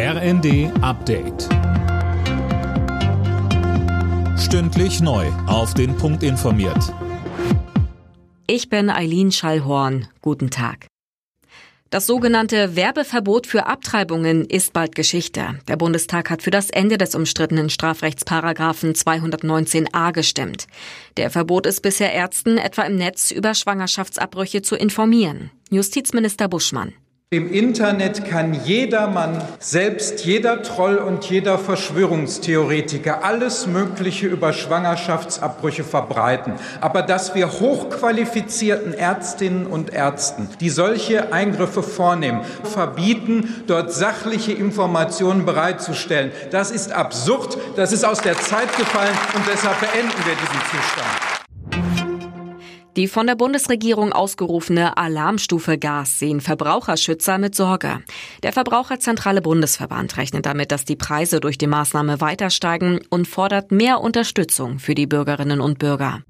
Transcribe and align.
RND 0.00 0.70
Update. 0.80 1.48
Stündlich 4.38 5.00
neu. 5.00 5.26
Auf 5.48 5.74
den 5.74 5.96
Punkt 5.96 6.22
informiert. 6.22 6.94
Ich 8.46 8.68
bin 8.68 8.90
Eileen 8.90 9.32
Schallhorn. 9.32 10.06
Guten 10.22 10.50
Tag. 10.50 10.86
Das 11.90 12.06
sogenannte 12.06 12.76
Werbeverbot 12.76 13.48
für 13.48 13.66
Abtreibungen 13.66 14.44
ist 14.44 14.72
bald 14.72 14.94
Geschichte. 14.94 15.58
Der 15.66 15.76
Bundestag 15.76 16.30
hat 16.30 16.42
für 16.42 16.52
das 16.52 16.70
Ende 16.70 16.96
des 16.96 17.16
umstrittenen 17.16 17.68
Strafrechtsparagraphen 17.68 18.92
219a 18.92 20.12
gestimmt. 20.12 20.68
Der 21.16 21.28
Verbot 21.28 21.66
ist 21.66 21.80
bisher 21.80 22.12
Ärzten 22.12 22.56
etwa 22.56 22.82
im 22.82 22.94
Netz 22.94 23.32
über 23.32 23.52
Schwangerschaftsabbrüche 23.52 24.62
zu 24.62 24.76
informieren. 24.76 25.50
Justizminister 25.70 26.46
Buschmann. 26.46 26.92
Im 27.30 27.52
Internet 27.52 28.24
kann 28.24 28.54
jedermann, 28.64 29.44
selbst 29.58 30.24
jeder 30.24 30.62
Troll 30.62 30.96
und 30.96 31.26
jeder 31.26 31.58
Verschwörungstheoretiker 31.58 33.22
alles 33.22 33.66
Mögliche 33.66 34.26
über 34.28 34.54
Schwangerschaftsabbrüche 34.54 35.84
verbreiten. 35.84 36.54
Aber 36.80 37.02
dass 37.02 37.34
wir 37.34 37.52
hochqualifizierten 37.52 38.94
Ärztinnen 38.94 39.66
und 39.66 39.92
Ärzten, 39.92 40.48
die 40.60 40.70
solche 40.70 41.30
Eingriffe 41.30 41.82
vornehmen, 41.82 42.40
verbieten, 42.64 43.62
dort 43.66 43.92
sachliche 43.92 44.52
Informationen 44.52 45.44
bereitzustellen, 45.44 46.32
das 46.50 46.70
ist 46.70 46.92
absurd, 46.92 47.58
das 47.76 47.92
ist 47.92 48.06
aus 48.06 48.22
der 48.22 48.38
Zeit 48.38 48.74
gefallen 48.78 49.14
und 49.34 49.44
deshalb 49.46 49.78
beenden 49.80 50.16
wir 50.24 50.34
diesen 50.34 50.60
Zustand. 50.70 51.27
Die 52.98 53.06
von 53.06 53.28
der 53.28 53.36
Bundesregierung 53.36 54.12
ausgerufene 54.12 54.96
Alarmstufe 54.96 55.78
Gas 55.78 56.18
sehen 56.18 56.40
Verbraucherschützer 56.40 57.38
mit 57.38 57.54
Sorge. 57.54 58.02
Der 58.42 58.52
Verbraucherzentrale 58.52 59.40
Bundesverband 59.40 60.16
rechnet 60.16 60.46
damit, 60.46 60.72
dass 60.72 60.84
die 60.84 60.96
Preise 60.96 61.38
durch 61.38 61.58
die 61.58 61.68
Maßnahme 61.68 62.20
weiter 62.20 62.50
steigen 62.50 62.98
und 63.08 63.28
fordert 63.28 63.70
mehr 63.70 64.00
Unterstützung 64.00 64.80
für 64.80 64.96
die 64.96 65.06
Bürgerinnen 65.06 65.60
und 65.60 65.78
Bürger. 65.78 66.24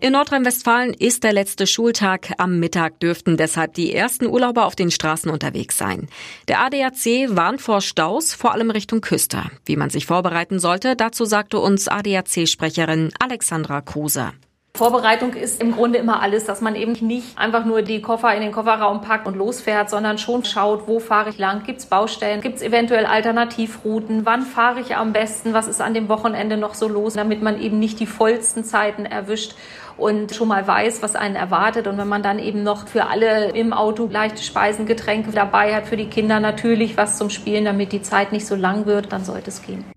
In 0.00 0.12
Nordrhein-Westfalen 0.12 0.94
ist 0.94 1.24
der 1.24 1.32
letzte 1.32 1.66
Schultag. 1.66 2.34
Am 2.38 2.60
Mittag 2.60 3.00
dürften 3.00 3.36
deshalb 3.36 3.74
die 3.74 3.92
ersten 3.92 4.26
Urlauber 4.26 4.64
auf 4.64 4.76
den 4.76 4.92
Straßen 4.92 5.28
unterwegs 5.28 5.76
sein. 5.76 6.06
Der 6.46 6.60
ADAC 6.60 7.34
warnt 7.34 7.60
vor 7.60 7.80
Staus, 7.80 8.32
vor 8.32 8.52
allem 8.52 8.70
Richtung 8.70 9.00
Küste. 9.00 9.42
Wie 9.64 9.74
man 9.74 9.90
sich 9.90 10.06
vorbereiten 10.06 10.60
sollte, 10.60 10.94
dazu 10.94 11.24
sagte 11.24 11.58
uns 11.58 11.88
ADAC-Sprecherin 11.88 13.10
Alexandra 13.18 13.80
Kruse. 13.80 14.32
Vorbereitung 14.76 15.32
ist 15.32 15.60
im 15.60 15.72
Grunde 15.72 15.98
immer 15.98 16.22
alles, 16.22 16.44
dass 16.44 16.60
man 16.60 16.76
eben 16.76 16.92
nicht 17.04 17.36
einfach 17.38 17.64
nur 17.64 17.82
die 17.82 18.02
Koffer 18.02 18.34
in 18.34 18.42
den 18.42 18.52
Kofferraum 18.52 19.00
packt 19.00 19.26
und 19.26 19.36
losfährt, 19.36 19.90
sondern 19.90 20.18
schon 20.18 20.44
schaut, 20.44 20.86
wo 20.86 21.00
fahre 21.00 21.30
ich 21.30 21.38
lang, 21.38 21.64
gibt 21.64 21.80
es 21.80 21.86
Baustellen, 21.86 22.42
gibt 22.42 22.56
es 22.56 22.62
eventuell 22.62 23.06
Alternativrouten, 23.06 24.26
wann 24.26 24.42
fahre 24.42 24.80
ich 24.80 24.94
am 24.94 25.12
besten, 25.12 25.54
was 25.54 25.66
ist 25.66 25.80
an 25.80 25.94
dem 25.94 26.08
Wochenende 26.08 26.56
noch 26.58 26.74
so 26.74 26.88
los, 26.88 27.14
damit 27.14 27.42
man 27.42 27.60
eben 27.60 27.78
nicht 27.78 27.98
die 28.00 28.06
vollsten 28.06 28.64
Zeiten 28.64 29.06
erwischt 29.06 29.54
und 29.96 30.34
schon 30.34 30.48
mal 30.48 30.66
weiß, 30.66 31.02
was 31.02 31.16
einen 31.16 31.36
erwartet. 31.36 31.86
Und 31.86 31.96
wenn 31.96 32.08
man 32.08 32.22
dann 32.22 32.38
eben 32.38 32.62
noch 32.62 32.86
für 32.86 33.06
alle 33.06 33.50
im 33.52 33.72
Auto 33.72 34.06
leichte 34.10 34.42
Speisen, 34.42 34.84
Getränke 34.84 35.30
dabei 35.32 35.74
hat, 35.74 35.86
für 35.86 35.96
die 35.96 36.08
Kinder 36.08 36.38
natürlich 36.38 36.98
was 36.98 37.16
zum 37.16 37.30
Spielen, 37.30 37.64
damit 37.64 37.92
die 37.92 38.02
Zeit 38.02 38.32
nicht 38.32 38.46
so 38.46 38.54
lang 38.54 38.84
wird, 38.84 39.10
dann 39.12 39.24
sollte 39.24 39.48
es 39.48 39.62
gehen. 39.62 39.95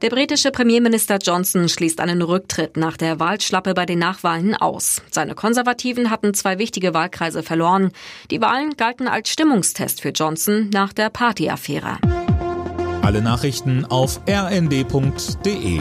Der 0.00 0.10
britische 0.10 0.52
Premierminister 0.52 1.18
Johnson 1.20 1.68
schließt 1.68 2.00
einen 2.00 2.22
Rücktritt 2.22 2.76
nach 2.76 2.96
der 2.96 3.18
Wahlschlappe 3.18 3.74
bei 3.74 3.84
den 3.84 3.98
Nachwahlen 3.98 4.54
aus. 4.54 5.02
Seine 5.10 5.34
Konservativen 5.34 6.10
hatten 6.10 6.34
zwei 6.34 6.58
wichtige 6.58 6.94
Wahlkreise 6.94 7.42
verloren. 7.42 7.90
Die 8.30 8.40
Wahlen 8.40 8.76
galten 8.76 9.08
als 9.08 9.28
Stimmungstest 9.30 10.00
für 10.00 10.10
Johnson 10.10 10.70
nach 10.72 10.92
der 10.92 11.10
Partyaffäre. 11.10 11.98
Alle 13.02 13.22
Nachrichten 13.22 13.84
auf 13.86 14.20
rnd.de 14.28 15.80